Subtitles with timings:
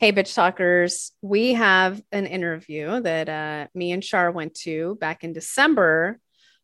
[0.00, 1.12] Hey, bitch talkers.
[1.20, 6.18] We have an interview that uh, me and Shar went to back in December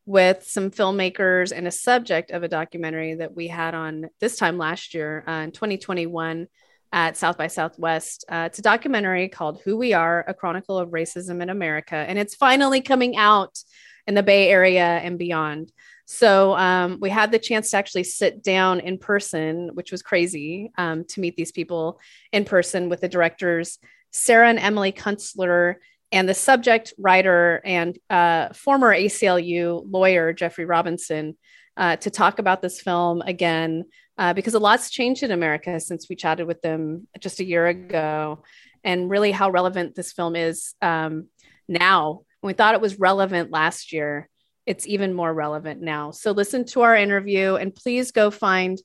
[0.06, 4.56] with some filmmakers and a subject of a documentary that we had on this time
[4.56, 6.46] last year uh, in 2021
[6.94, 8.24] at South by Southwest.
[8.26, 11.94] Uh, it's a documentary called Who We Are A Chronicle of Racism in America.
[11.94, 13.58] And it's finally coming out
[14.06, 15.72] in the Bay Area and beyond.
[16.06, 20.70] So um, we had the chance to actually sit down in person, which was crazy
[20.78, 22.00] um, to meet these people
[22.32, 23.78] in person with the directors,
[24.12, 25.74] Sarah and Emily Kunstler,
[26.12, 31.36] and the subject writer and uh, former ACLU lawyer, Jeffery Robinson,
[31.76, 33.84] uh, to talk about this film again,
[34.16, 37.66] uh, because a lot's changed in America since we chatted with them just a year
[37.66, 38.44] ago,
[38.84, 41.26] and really how relevant this film is um,
[41.68, 42.20] now.
[42.42, 44.28] We thought it was relevant last year
[44.66, 46.10] it's even more relevant now.
[46.10, 48.78] So listen to our interview and please go find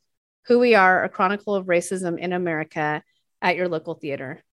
[0.46, 3.04] Who We Are, a Chronicle of Racism in America
[3.42, 4.44] at your local theater.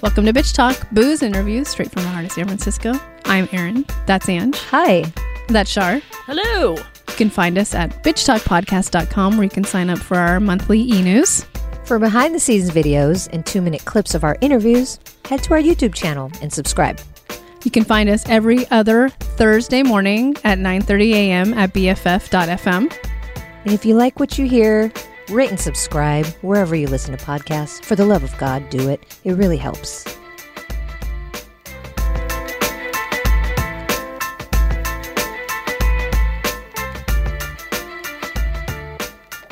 [0.00, 2.94] Welcome to Bitch Talk, booze interviews straight from the heart of San Francisco.
[3.24, 3.84] I'm Erin.
[4.06, 4.56] That's Ange.
[4.70, 5.12] Hi.
[5.48, 6.00] That's Shar.
[6.26, 6.76] Hello.
[6.76, 11.02] You can find us at bitchtalkpodcast.com where you can sign up for our monthly e
[11.02, 11.44] news.
[11.90, 15.60] For behind the scenes videos and two minute clips of our interviews, head to our
[15.60, 17.00] YouTube channel and subscribe.
[17.64, 21.52] You can find us every other Thursday morning at 9:30 a.m.
[21.54, 22.96] at bff.fm.
[23.64, 24.92] And if you like what you hear,
[25.30, 27.84] rate and subscribe wherever you listen to podcasts.
[27.84, 29.18] For the love of God, do it.
[29.24, 30.04] It really helps.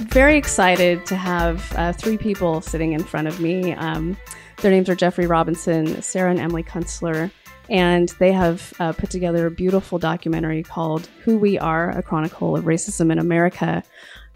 [0.08, 3.74] Very excited to have uh, three people sitting in front of me.
[3.74, 4.16] Um,
[4.62, 7.30] their names are Jeffery Robinson, Sarah and Emily Kunstler,
[7.68, 12.56] and they have uh, put together a beautiful documentary called Who We Are, a Chronicle
[12.56, 13.82] of Racism in America.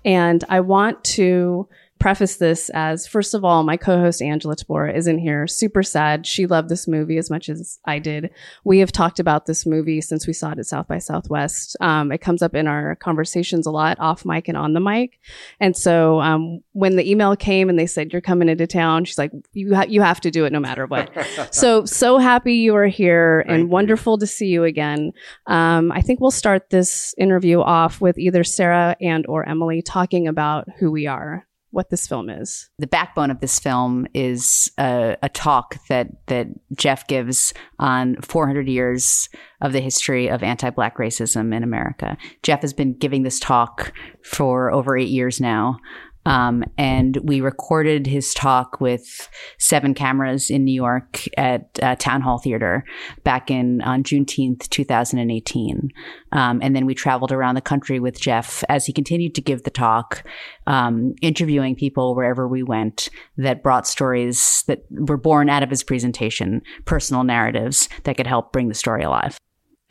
[0.04, 1.66] And I want to
[2.02, 5.46] preface this as first of all, my co-host Angela Tabora isn't here.
[5.46, 6.26] Super sad.
[6.26, 8.30] She loved this movie as much as I did.
[8.64, 11.76] We have talked about this movie since we saw it at South by Southwest.
[11.80, 15.20] Um, it comes up in our conversations a lot, off mic and on the mic.
[15.60, 19.18] And so um, when the email came and they said you're coming into town, she's
[19.18, 21.08] like, you ha- you have to do it no matter what.
[21.54, 23.68] so so happy you are here Thank and you.
[23.68, 25.12] wonderful to see you again.
[25.46, 30.26] Um, I think we'll start this interview off with either Sarah and or Emily talking
[30.26, 32.68] about who we are what this film is.
[32.78, 36.46] The backbone of this film is a, a, talk that that
[36.76, 39.28] Jeff gives on 400 years
[39.60, 42.16] of the history of anti-black racism in America.
[42.42, 45.78] Jeff has been giving this talk for over eight years now.
[46.24, 49.28] Um, and we recorded his talk with
[49.58, 52.84] seven cameras in New York at uh, Town Hall Theater
[53.24, 55.90] back in on Juneteenth, 2018.
[56.32, 59.64] Um, and then we traveled around the country with Jeff as he continued to give
[59.64, 60.24] the talk,
[60.66, 65.82] um, interviewing people wherever we went that brought stories that were born out of his
[65.82, 69.38] presentation, personal narratives that could help bring the story alive.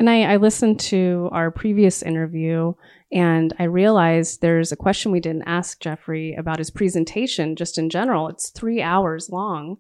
[0.02, 2.74] And I, I listened to our previous interview
[3.12, 7.88] and I realized there's a question we didn't ask Jeffery about his presentation, just in
[7.88, 8.28] general.
[8.28, 9.78] It's three hours long.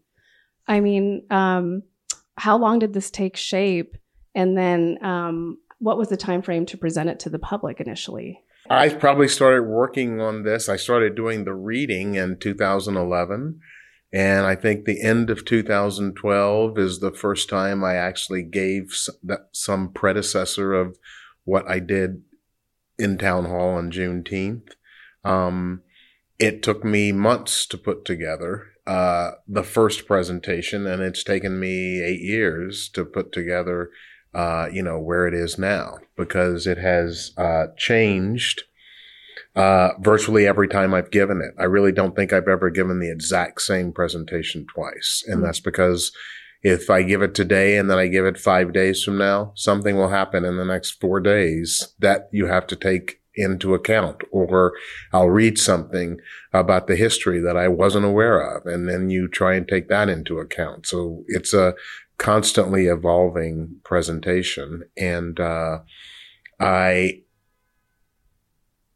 [0.67, 1.81] I mean, um,
[2.37, 3.97] how long did this take shape?
[4.35, 8.43] And then um, what was the time frame to present it to the public initially?
[8.69, 10.69] I probably started working on this.
[10.69, 13.59] I started doing the reading in 2011.
[14.13, 18.93] And I think the end of 2012 is the first time I actually gave
[19.53, 20.97] some predecessor of
[21.45, 22.23] what I did
[22.99, 24.71] in town hall on Juneteenth.
[25.23, 25.81] Um,
[26.39, 32.01] it took me months to put together uh, the first presentation, and it's taken me
[32.01, 33.91] eight years to put together,
[34.33, 38.63] uh, you know, where it is now because it has uh, changed
[39.55, 41.59] uh, virtually every time I've given it.
[41.59, 45.45] I really don't think I've ever given the exact same presentation twice, and mm-hmm.
[45.45, 46.11] that's because
[46.63, 49.97] if I give it today and then I give it five days from now, something
[49.97, 54.73] will happen in the next four days that you have to take into account or
[55.13, 56.19] I'll read something
[56.53, 58.65] about the history that I wasn't aware of.
[58.65, 60.85] And then you try and take that into account.
[60.85, 61.73] So it's a
[62.17, 64.83] constantly evolving presentation.
[64.97, 65.79] And, uh,
[66.59, 67.21] I,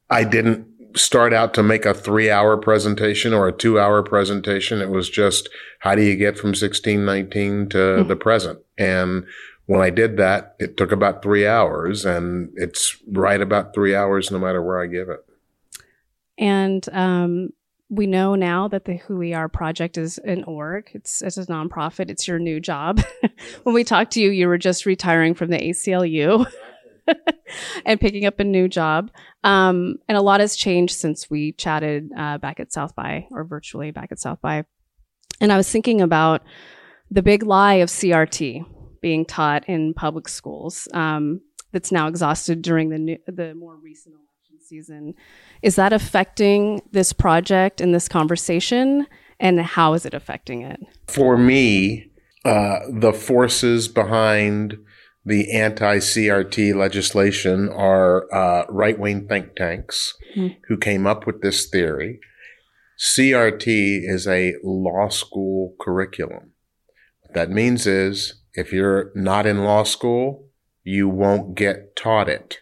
[0.09, 0.67] I didn't
[0.97, 4.81] start out to make a three hour presentation or a two hour presentation.
[4.81, 5.49] It was just,
[5.79, 8.07] how do you get from 1619 to mm-hmm.
[8.07, 8.59] the present?
[8.77, 9.25] And
[9.65, 14.31] when I did that, it took about three hours and it's right about three hours
[14.31, 15.25] no matter where I give it.
[16.37, 17.49] And, um,
[17.89, 20.89] we know now that the Who We Are project is an org.
[20.93, 22.09] It's it's a nonprofit.
[22.09, 23.01] It's your new job.
[23.63, 26.51] when we talked to you, you were just retiring from the ACLU.
[27.85, 29.11] and picking up a new job.
[29.43, 33.43] Um, and a lot has changed since we chatted uh, back at South by or
[33.43, 34.65] virtually back at South by.
[35.41, 36.43] And I was thinking about
[37.11, 38.65] the big lie of CRT
[39.01, 41.41] being taught in public schools um,
[41.71, 45.13] that's now exhausted during the new, the more recent election season.
[45.61, 49.05] Is that affecting this project and this conversation?
[49.39, 50.79] And how is it affecting it?
[51.07, 52.09] For me,
[52.45, 54.77] uh, the forces behind
[55.25, 60.55] the anti CRT legislation are uh, right wing think tanks mm.
[60.67, 62.19] who came up with this theory.
[62.99, 66.51] CRT is a law school curriculum.
[67.21, 70.49] What that means is if you're not in law school,
[70.83, 72.59] you won't get taught it.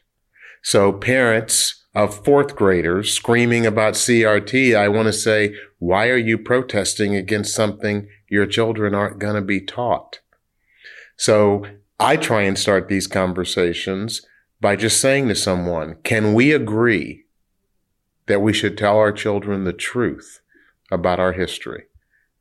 [0.63, 6.37] So parents of fourth graders screaming about CRT, I want to say, why are you
[6.37, 10.21] protesting against something your children aren't going to be taught?
[11.17, 11.65] So
[11.99, 14.21] I try and start these conversations
[14.59, 17.25] by just saying to someone, can we agree
[18.27, 20.39] that we should tell our children the truth
[20.91, 21.85] about our history?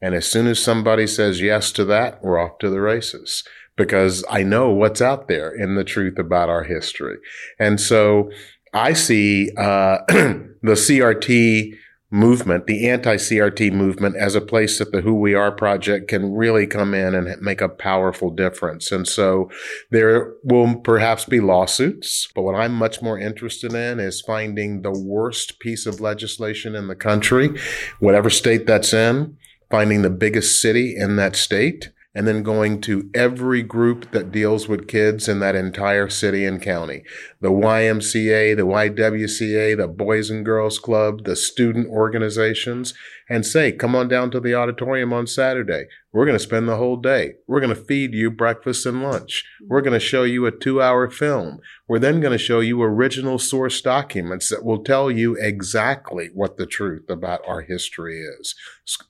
[0.00, 3.44] And as soon as somebody says yes to that, we're off to the races
[3.76, 7.19] because I know what's out there in the truth about our history.
[7.58, 8.31] And so
[8.75, 11.75] I see uh, the CRT
[12.12, 16.67] movement, the anti-CRT movement as a place that the Who We Are project can really
[16.67, 18.93] come in and make a powerful difference.
[18.93, 19.50] And so
[19.91, 24.93] there will perhaps be lawsuits, but what I'm much more interested in is finding the
[24.93, 27.59] worst piece of legislation in the country,
[27.99, 29.38] whatever state that's in,
[29.70, 34.69] finding the biggest city in that state and then going to every group that deals
[34.69, 37.03] with kids in that entire city and county.
[37.41, 42.93] The YMCA, the YWCA, the Boys and Girls Club, the student organizations,
[43.29, 45.87] and say, come on down to the auditorium on Saturday.
[46.12, 47.35] We're going to spend the whole day.
[47.47, 49.44] We're going to feed you breakfast and lunch.
[49.67, 51.61] We're going to show you a two hour film.
[51.88, 56.59] We're then going to show you original source documents that will tell you exactly what
[56.59, 58.55] the truth about our history is.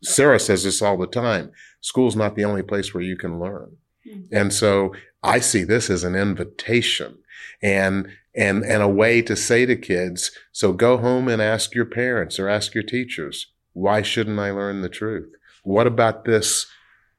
[0.02, 1.50] Sarah says this all the time
[1.80, 3.76] school's not the only place where you can learn.
[4.06, 4.34] Mm-hmm.
[4.34, 7.18] And so I see this as an invitation
[7.60, 11.84] and and and a way to say to kids, so go home and ask your
[11.84, 15.32] parents or ask your teachers, why shouldn't I learn the truth?
[15.64, 16.66] What about this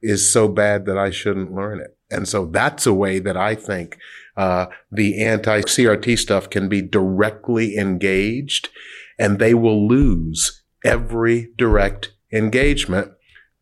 [0.03, 1.97] is so bad that I shouldn't learn it?
[2.11, 3.97] And so that's a way that I think
[4.37, 8.69] uh, the anti-CRT stuff can be directly engaged,
[9.17, 13.11] and they will lose every direct engagement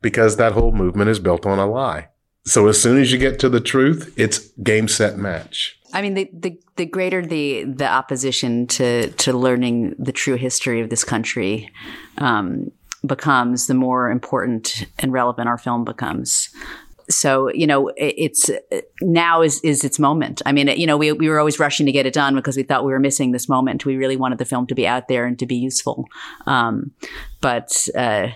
[0.01, 2.09] because that whole movement is built on a lie.
[2.45, 5.77] So as soon as you get to the truth, it's game, set, match.
[5.93, 10.81] I mean, the, the, the greater the, the opposition to, to learning the true history
[10.81, 11.69] of this country,
[12.17, 12.71] um,
[13.05, 16.49] becomes, the more important and relevant our film becomes.
[17.09, 18.49] So, you know, it's
[19.01, 20.41] now is, is its moment.
[20.45, 22.63] I mean, you know, we, we were always rushing to get it done because we
[22.63, 23.85] thought we were missing this moment.
[23.85, 26.05] We really wanted the film to be out there and to be useful.
[26.47, 26.91] Um,
[27.41, 28.29] but, uh,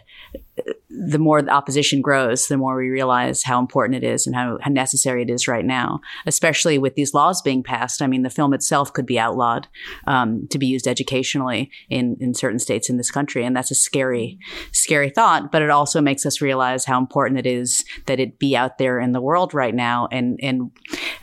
[0.97, 4.57] the more the opposition grows, the more we realize how important it is and how,
[4.61, 8.01] how, necessary it is right now, especially with these laws being passed.
[8.01, 9.67] I mean, the film itself could be outlawed
[10.05, 13.45] um, to be used educationally in, in certain states in this country.
[13.45, 14.37] And that's a scary,
[14.71, 18.55] scary thought, but it also makes us realize how important it is that it be
[18.55, 20.71] out there in the world right now and, and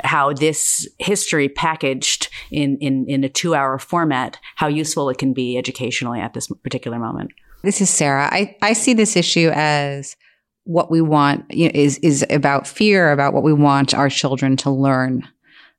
[0.02, 5.32] how this history packaged in, in, in a two hour format, how useful it can
[5.32, 7.32] be educationally at this particular moment.
[7.62, 8.28] This is Sarah.
[8.32, 10.16] I, I see this issue as
[10.64, 14.56] what we want you know, is is about fear about what we want our children
[14.58, 15.28] to learn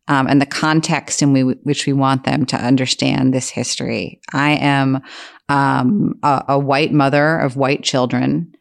[0.08, 4.20] um, and the context in we, which we want them to understand this history.
[4.34, 5.02] I am
[5.50, 8.54] um, a, a, white mother of white children,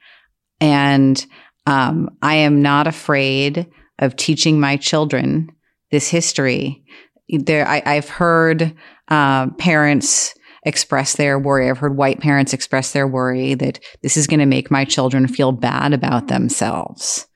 [0.60, 1.24] and
[1.66, 3.66] um, I am not afraid
[3.98, 5.50] of teaching my children
[5.90, 6.84] this history.
[7.28, 8.74] There, I, have heard
[9.08, 10.34] uh, parents
[10.64, 11.68] express their worry.
[11.68, 15.26] I've heard white parents express their worry that this is going to make my children
[15.26, 17.26] feel bad about themselves.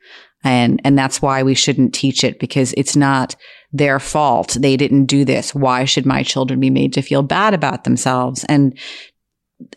[0.44, 3.34] And, and that's why we shouldn't teach it because it's not
[3.72, 4.56] their fault.
[4.60, 5.54] They didn't do this.
[5.54, 8.44] Why should my children be made to feel bad about themselves?
[8.44, 8.78] And,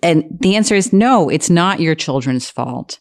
[0.03, 2.99] and the answer is no, it's not your children's fault.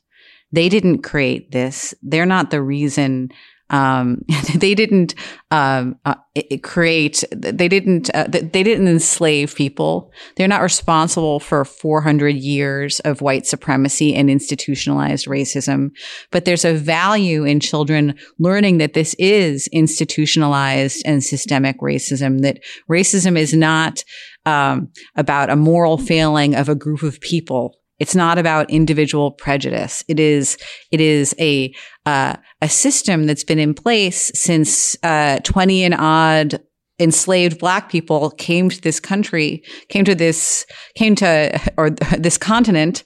[0.50, 1.92] They didn't create this.
[2.02, 3.30] They're not the reason
[3.70, 4.22] um,
[4.54, 5.14] they didn't
[5.50, 6.14] um, uh,
[6.62, 7.24] create.
[7.30, 8.10] They didn't.
[8.14, 10.12] Uh, they didn't enslave people.
[10.36, 15.90] They're not responsible for 400 years of white supremacy and institutionalized racism.
[16.30, 22.42] But there's a value in children learning that this is institutionalized and systemic racism.
[22.42, 22.58] That
[22.90, 24.02] racism is not
[24.46, 30.04] um, about a moral failing of a group of people it's not about individual prejudice.
[30.08, 30.56] It is,
[30.90, 31.74] it is a,
[32.06, 36.60] uh, a system that's been in place since, uh, 20 and odd
[37.00, 43.04] enslaved black people came to this country, came to this, came to, or this continent,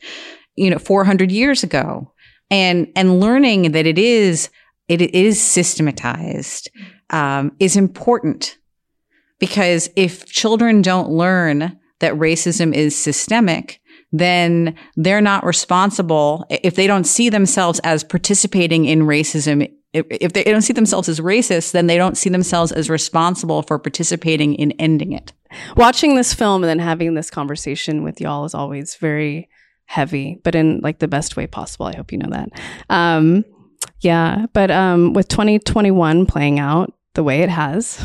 [0.57, 2.13] you know, 400 years ago.
[2.51, 4.51] And, and learning that it is,
[4.89, 6.71] it is systematized,
[7.09, 8.59] um, is important
[9.39, 13.81] because if children don't learn that racism is systemic,
[14.13, 20.45] then they're not responsible if they don't see themselves as participating in racism if, they
[20.45, 24.73] don't see themselves as racist, then they don't see themselves as responsible for participating in
[24.73, 25.33] ending it.
[25.77, 29.49] Watching this film and then having this conversation with y'all is always very
[29.85, 31.87] heavy, but in like the best way possible.
[31.87, 32.49] I hope you know that.
[32.89, 33.45] Um,
[34.01, 38.03] yeah, but um, with 2021 playing out the way it has,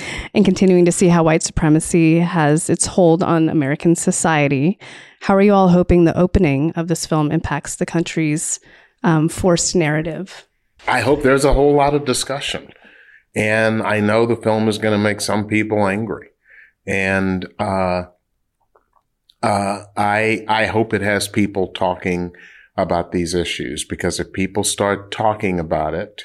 [0.34, 4.78] and continuing to see how white supremacy has its hold on American society,
[5.20, 8.60] how are you all hoping the opening of this film impacts the country's
[9.02, 10.46] um, forced narrative
[10.86, 12.72] I hope there's a whole lot of discussion.
[13.34, 16.28] And I know the film is going to make some people angry.
[16.86, 18.04] And uh,
[19.42, 22.32] uh, I I hope it has people talking
[22.76, 26.24] about these issues because if people start talking about it,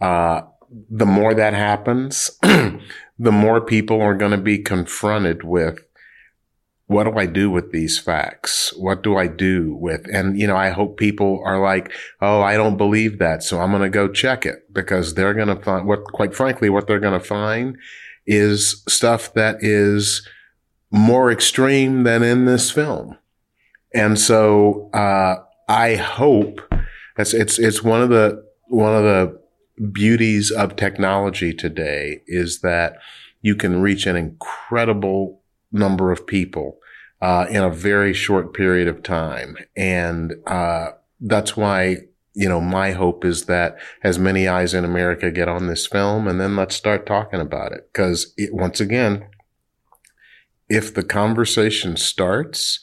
[0.00, 0.42] uh,
[0.88, 5.80] the more that happens, the more people are going to be confronted with
[6.90, 8.74] what do I do with these facts?
[8.76, 12.56] What do I do with, and you know, I hope people are like, oh, I
[12.56, 13.44] don't believe that.
[13.44, 16.68] So I'm going to go check it because they're going to find what, quite frankly,
[16.68, 17.76] what they're going to find
[18.26, 20.26] is stuff that is
[20.90, 23.16] more extreme than in this film.
[23.94, 25.36] And so, uh,
[25.68, 26.60] I hope
[27.16, 29.40] it's, it's, it's one of the, one of the
[29.92, 32.96] beauties of technology today is that
[33.42, 35.39] you can reach an incredible
[35.72, 36.78] number of people
[37.20, 39.56] uh, in a very short period of time.
[39.76, 41.98] And uh, that's why,
[42.34, 46.26] you know, my hope is that as many eyes in America get on this film
[46.26, 47.88] and then let's start talking about it.
[47.92, 49.26] Because once again,
[50.68, 52.80] if the conversation starts,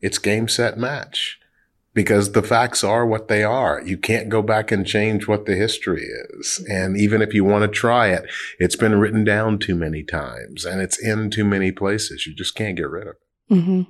[0.00, 1.38] it's game, set, match.
[1.94, 3.82] Because the facts are what they are.
[3.84, 6.64] You can't go back and change what the history is.
[6.66, 8.24] And even if you want to try it,
[8.58, 12.26] it's been written down too many times and it's in too many places.
[12.26, 13.54] You just can't get rid of it.
[13.54, 13.82] Mm-hmm.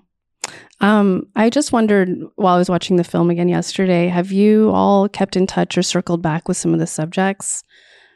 [0.85, 5.09] Um, I just wondered while I was watching the film again yesterday, have you all
[5.09, 7.63] kept in touch or circled back with some of the subjects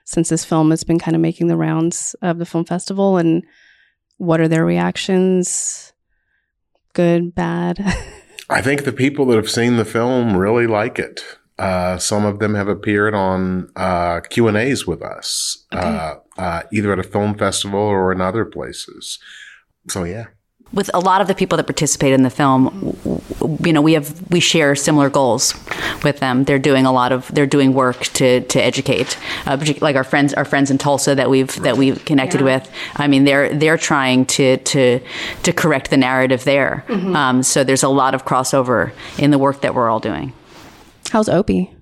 [0.04, 3.18] since this film has been kind of making the rounds of the film festival?
[3.18, 3.44] And
[4.16, 5.92] what are their reactions?
[6.92, 7.78] Good, bad?
[8.48, 11.22] I think the people that have seen the film really like it.
[11.58, 15.82] Uh, some of them have appeared on uh, Q and A's with us, okay.
[15.82, 19.18] uh, uh either at a film festival or in other places.
[19.88, 20.26] So yeah
[20.72, 22.98] with a lot of the people that participate in the film,
[23.64, 25.54] you know, we have we share similar goals
[26.02, 26.44] with them.
[26.44, 30.34] They're doing a lot of they're doing work to to educate, uh, like our friends
[30.34, 32.58] our friends in Tulsa that we've that we've connected yeah.
[32.58, 32.70] with.
[32.96, 35.00] I mean, they're they're trying to to
[35.44, 36.84] to correct the narrative there.
[36.88, 37.16] Mm-hmm.
[37.16, 40.32] Um, so there's a lot of crossover in the work that we're all doing.
[41.10, 41.75] How's Opie?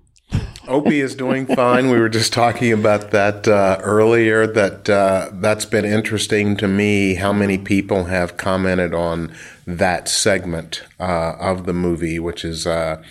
[0.67, 1.91] Opie is doing fine.
[1.91, 4.47] We were just talking about that uh, earlier.
[4.47, 7.15] That uh, that's been interesting to me.
[7.15, 9.35] How many people have commented on
[9.67, 13.03] that segment uh, of the movie, which is uh,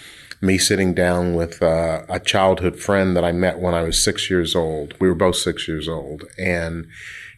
[0.42, 4.30] me sitting down with uh, a childhood friend that I met when I was six
[4.30, 4.96] years old.
[5.00, 6.88] We were both six years old, and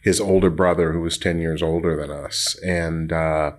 [0.02, 3.52] his older brother, who was ten years older than us, and uh,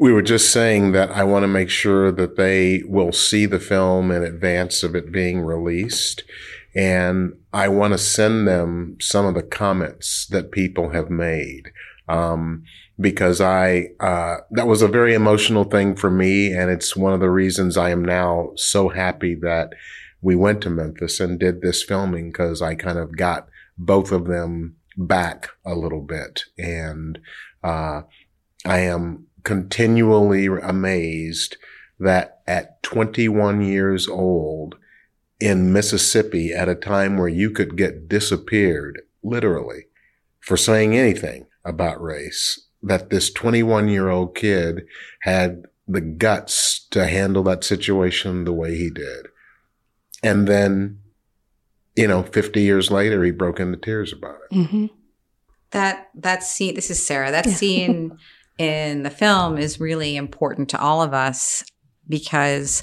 [0.00, 3.60] we were just saying that I want to make sure that they will see the
[3.60, 6.24] film in advance of it being released.
[6.74, 11.70] And I want to send them some of the comments that people have made.
[12.08, 12.64] Um,
[12.98, 16.50] because I, uh, that was a very emotional thing for me.
[16.50, 19.74] And it's one of the reasons I am now so happy that
[20.22, 24.28] we went to Memphis and did this filming because I kind of got both of
[24.28, 26.44] them back a little bit.
[26.56, 27.18] And,
[27.62, 28.02] uh,
[28.64, 31.56] I am continually amazed
[31.98, 34.76] that at 21 years old
[35.38, 39.86] in Mississippi at a time where you could get disappeared literally
[40.40, 44.86] for saying anything about race, that this 21 year old kid
[45.22, 49.26] had the guts to handle that situation the way he did.
[50.22, 51.00] And then,
[51.96, 54.54] you know, 50 years later, he broke into tears about it.
[54.54, 54.86] Mm-hmm.
[55.70, 58.16] That, that scene, this is Sarah, that scene
[58.60, 61.64] in the film is really important to all of us
[62.08, 62.82] because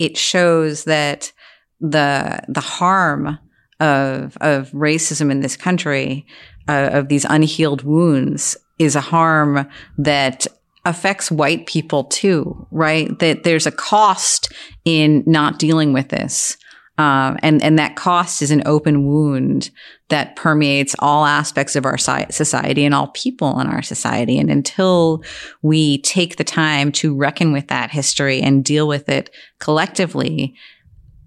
[0.00, 1.32] it shows that
[1.80, 3.38] the the harm
[3.78, 6.26] of of racism in this country
[6.68, 10.48] uh, of these unhealed wounds is a harm that
[10.84, 13.16] affects white people too right?
[13.20, 14.52] That there's a cost
[14.84, 16.56] in not dealing with this
[16.98, 19.70] Um, and, and that cost is an open wound
[20.08, 24.38] that permeates all aspects of our society and all people in our society.
[24.38, 25.24] And until
[25.62, 30.54] we take the time to reckon with that history and deal with it collectively,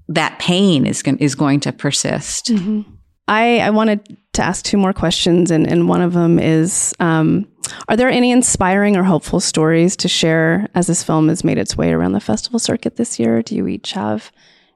[0.07, 2.47] that pain is, go- is going to persist.
[2.47, 2.91] Mm-hmm.
[3.27, 7.47] I, I wanted to ask two more questions, and, and one of them is um,
[7.87, 11.75] Are there any inspiring or hopeful stories to share as this film has made its
[11.75, 13.41] way around the festival circuit this year?
[13.41, 14.31] Do you each have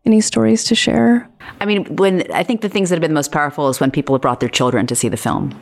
[0.06, 1.29] any stories to share?
[1.60, 3.91] I mean, when I think the things that have been the most powerful is when
[3.91, 5.60] people have brought their children to see the film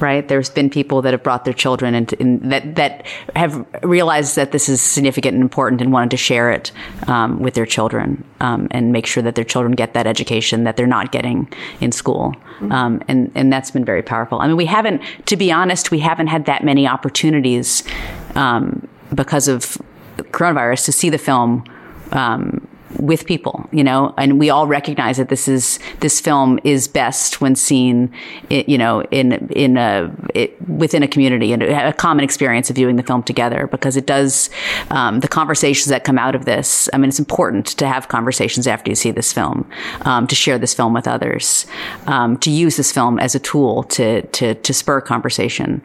[0.00, 0.26] right?
[0.28, 2.08] There's been people that have brought their children and
[2.50, 6.72] that that have realized that this is significant and important and wanted to share it
[7.06, 10.76] um, with their children um, and make sure that their children get that education that
[10.76, 11.48] they're not getting
[11.80, 12.34] in school.
[12.34, 12.72] Mm-hmm.
[12.72, 14.40] Um, and and that's been very powerful.
[14.40, 17.82] I mean, we haven't, to be honest, we haven't had that many opportunities
[18.34, 19.78] um, because of
[20.16, 21.64] coronavirus to see the film
[22.12, 22.63] um,
[22.98, 27.40] with people, you know, and we all recognize that this is this film is best
[27.40, 28.12] when seen,
[28.50, 32.96] you know, in in a it, within a community and a common experience of viewing
[32.96, 34.50] the film together because it does
[34.90, 36.88] um, the conversations that come out of this.
[36.92, 39.68] I mean, it's important to have conversations after you see this film,
[40.02, 41.66] um, to share this film with others,
[42.06, 45.82] um, to use this film as a tool to to to spur conversation.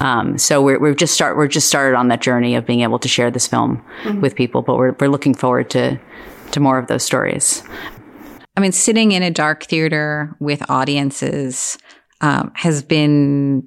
[0.00, 2.98] Um, so we're we're just start we're just started on that journey of being able
[2.98, 4.20] to share this film mm-hmm.
[4.20, 5.98] with people, but we're we're looking forward to
[6.52, 7.62] to more of those stories.
[8.56, 11.78] I mean, sitting in a dark theater with audiences
[12.20, 13.66] um, has been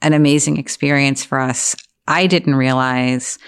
[0.00, 1.76] an amazing experience for us.
[2.08, 3.38] I didn't realize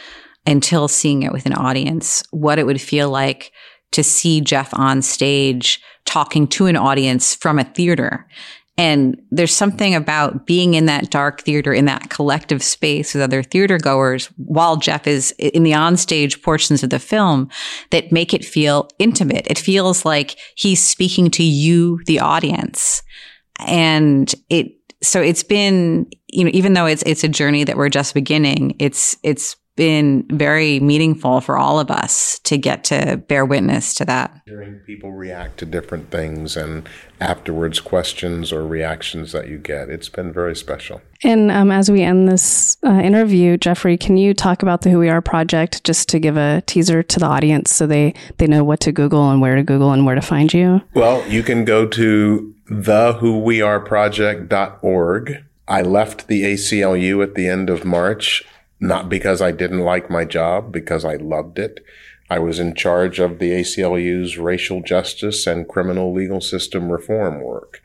[0.46, 3.52] until seeing it with an audience what it would feel like
[3.92, 8.26] to see Jeff on stage talking to an audience from a theater
[8.76, 13.42] and there's something about being in that dark theater, in that collective space with other
[13.42, 17.48] theater goers while Jeff is in the onstage portions of the film
[17.90, 19.46] that make it feel intimate.
[19.48, 23.02] It feels like he's speaking to you, the audience.
[23.60, 27.88] And it, so it's been, you know, even though it's, it's a journey that we're
[27.88, 33.44] just beginning, it's, it's been very meaningful for all of us to get to bear
[33.44, 34.40] witness to that.
[34.46, 36.88] Hearing people react to different things and
[37.20, 41.02] afterwards questions or reactions that you get, it's been very special.
[41.24, 45.00] And um, as we end this uh, interview, Jeffery, can you talk about the Who
[45.00, 48.62] We Are project just to give a teaser to the audience so they, they know
[48.62, 50.82] what to Google and where to Google and where to find you?
[50.94, 55.44] Well, you can go to thewhoweareproject.org.
[55.66, 58.44] I left the ACLU at the end of March
[58.84, 61.84] not because I didn't like my job, because I loved it.
[62.30, 67.80] I was in charge of the ACLU's racial justice and criminal legal system reform work.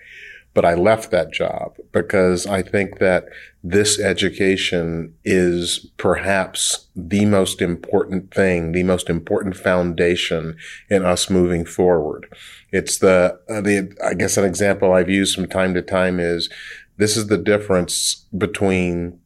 [0.54, 3.26] But I left that job because I think that
[3.64, 10.58] this education is perhaps the most important thing, the most important foundation
[10.90, 12.28] in us moving forward.
[12.72, 16.50] It's the, the, I guess an example I've used from time to time is
[16.98, 19.19] this is the difference between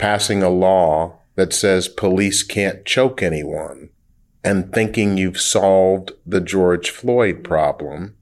[0.00, 3.90] passing a law that says police can't choke anyone
[4.42, 8.16] and thinking you've solved the George Floyd problem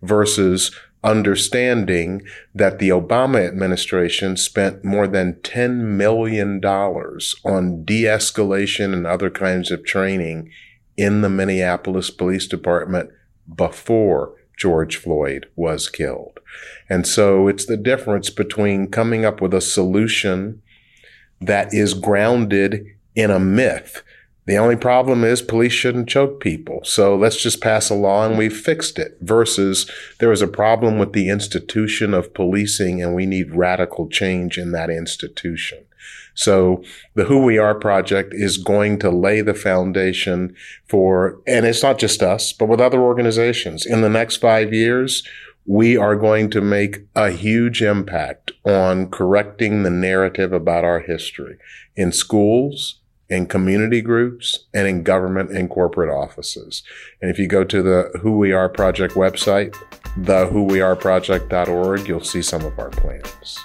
[0.00, 2.22] versus understanding
[2.54, 9.84] that the Obama administration spent more than $10 million on de-escalation and other kinds of
[9.84, 10.50] training
[10.96, 13.10] in the Minneapolis Police Department
[13.54, 16.40] before George Floyd was killed.
[16.88, 20.62] And so it's the difference between coming up with a solution
[21.40, 24.02] that is grounded in a myth.
[24.46, 26.80] The only problem is police shouldn't choke people.
[26.82, 30.98] So let's just pass a law and we've fixed it versus there is a problem
[30.98, 35.84] with the institution of policing and we need radical change in that institution.
[36.34, 36.82] So
[37.14, 40.56] the Who We Are project is going to lay the foundation
[40.88, 45.22] for, and it's not just us, but with other organizations in the next five years,
[45.70, 51.56] we are going to make a huge impact on correcting the narrative about our history
[51.94, 56.82] in schools, in community groups, and in government and corporate offices.
[57.22, 59.76] And if you go to the Who We Are Project website,
[60.16, 63.56] the whoweareproject.org, you'll see some of our plans.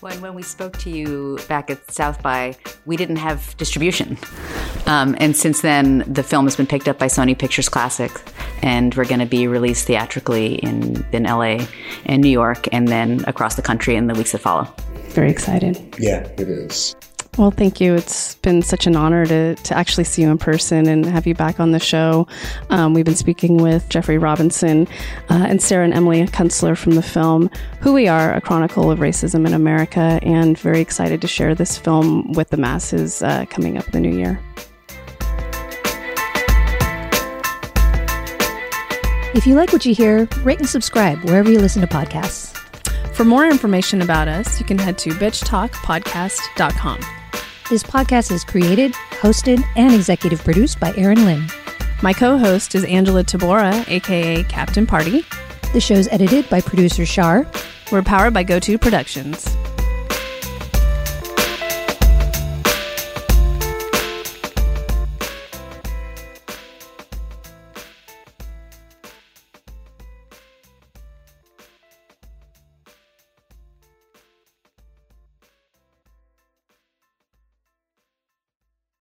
[0.00, 4.16] When, when we spoke to you back at South by, we didn't have distribution.
[4.86, 8.12] Um, and since then, the film has been picked up by Sony Pictures Classic,
[8.62, 11.66] and we're going to be released theatrically in, in LA
[12.06, 14.72] and New York, and then across the country in the weeks that follow.
[15.10, 15.96] Very excited.
[15.98, 16.94] Yeah, it is.
[17.38, 17.94] Well, thank you.
[17.94, 21.36] It's been such an honor to, to actually see you in person and have you
[21.36, 22.26] back on the show.
[22.68, 24.88] Um, we've been speaking with Jeffery Robinson
[25.30, 27.48] uh, and Sarah and Emily Kunstler from the film
[27.80, 31.78] Who We Are, A Chronicle of Racism in America, and very excited to share this
[31.78, 34.40] film with the masses uh, coming up the new year.
[39.38, 42.56] If you like what you hear, rate and subscribe wherever you listen to podcasts.
[43.14, 47.00] For more information about us, you can head to bitchtalkpodcast.com.
[47.70, 51.46] This podcast is created, hosted, and executive produced by Erin Lynn.
[52.02, 55.24] My co host is Angela Tabora, aka Captain Party.
[55.72, 57.46] The show's edited by producer Shar.
[57.92, 59.56] We're powered by GoTo Productions.